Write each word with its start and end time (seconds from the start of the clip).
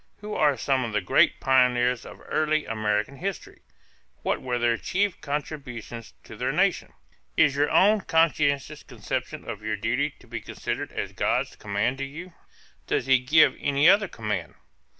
Who 0.21 0.33
are 0.33 0.57
some 0.57 0.83
of 0.83 0.93
the 0.93 0.99
great 1.01 1.39
pioneers 1.39 2.07
of 2.07 2.21
early 2.25 2.65
American 2.65 3.17
history? 3.17 3.61
What 4.23 4.41
were 4.41 4.57
their 4.57 4.75
chief 4.75 5.21
contributions 5.21 6.15
to 6.23 6.35
their 6.35 6.51
nation? 6.51 6.93
Is 7.37 7.55
your 7.55 7.69
own 7.69 8.01
conscientious 8.01 8.81
conception 8.81 9.47
of 9.47 9.61
your 9.61 9.75
duty 9.77 10.09
to 10.19 10.25
be 10.25 10.41
considered 10.41 10.91
as 10.91 11.13
God's 11.13 11.55
command 11.55 11.99
to 11.99 12.05
you? 12.05 12.33
Does 12.87 13.05
he 13.05 13.19
give 13.19 13.55
any 13.61 13.87
other 13.87 14.07
command? 14.07 14.55